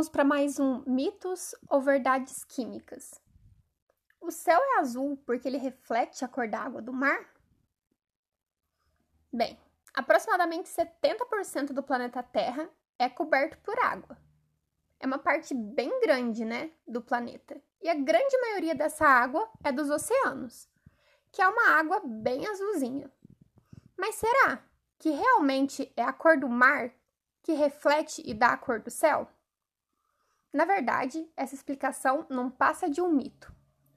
[0.00, 3.20] Vamos para mais um mitos ou verdades químicas.
[4.18, 7.18] O céu é azul porque ele reflete a cor da água do mar?
[9.30, 9.60] Bem,
[9.92, 14.16] aproximadamente 70% do planeta Terra é coberto por água.
[14.98, 17.60] É uma parte bem grande, né, do planeta.
[17.82, 20.66] E a grande maioria dessa água é dos oceanos,
[21.30, 23.12] que é uma água bem azulzinha.
[23.98, 24.64] Mas será
[24.98, 26.90] que realmente é a cor do mar
[27.42, 29.30] que reflete e dá a cor do céu?
[30.52, 33.54] Na verdade, essa explicação não passa de um mito.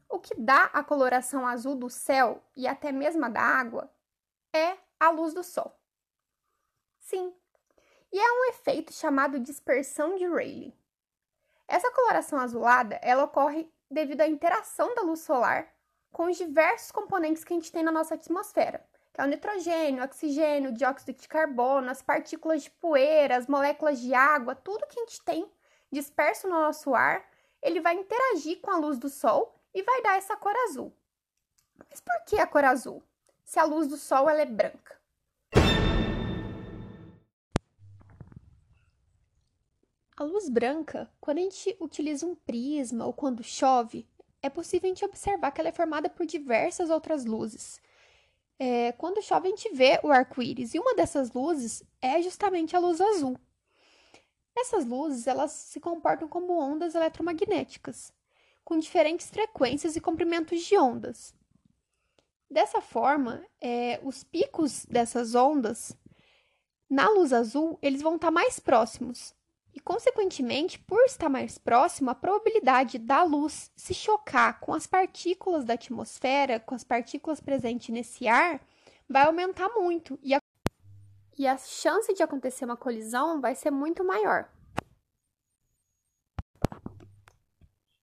[0.08, 3.92] O que dá a coloração azul do céu e até mesmo da água
[4.54, 5.76] é a luz do sol.
[7.00, 7.34] Sim,
[8.12, 10.78] e é um efeito chamado dispersão de Rayleigh.
[11.68, 15.68] Essa coloração azulada ela ocorre devido à interação da luz solar
[16.12, 20.02] com os diversos componentes que a gente tem na nossa atmosfera, que é o nitrogênio,
[20.02, 24.86] o oxigênio, o dióxido de carbono, as partículas de poeira, as moléculas de água, tudo
[24.86, 25.52] que a gente tem
[25.94, 27.24] disperso no nosso ar,
[27.62, 30.92] ele vai interagir com a luz do sol e vai dar essa cor azul.
[31.90, 33.02] Mas por que a cor azul?
[33.46, 35.02] Se a luz do sol ela é branca.
[40.16, 44.08] A luz branca, quando a gente utiliza um prisma ou quando chove,
[44.42, 47.82] é possível a gente observar que ela é formada por diversas outras luzes.
[48.60, 52.80] É, quando chove, a gente vê o arco-íris, e uma dessas luzes é justamente a
[52.80, 53.38] luz azul.
[54.56, 58.14] Essas luzes elas se comportam como ondas eletromagnéticas,
[58.64, 61.34] com diferentes frequências e comprimentos de ondas.
[62.50, 65.98] Dessa forma, é, os picos dessas ondas
[66.90, 69.34] na luz azul eles vão estar mais próximos
[69.74, 75.66] e, consequentemente, por estar mais próximo, a probabilidade da luz se chocar com as partículas
[75.66, 78.62] da atmosfera, com as partículas presentes nesse ar,
[79.10, 80.40] vai aumentar muito e a
[81.38, 84.50] e a chance de acontecer uma colisão vai ser muito maior.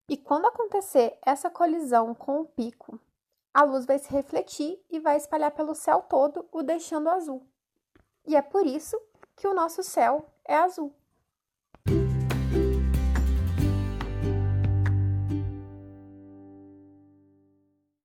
[0.09, 2.99] E quando acontecer essa colisão com o pico,
[3.55, 7.47] a luz vai se refletir e vai espalhar pelo céu todo, o deixando azul.
[8.27, 9.01] E é por isso
[9.37, 10.95] que o nosso céu é azul.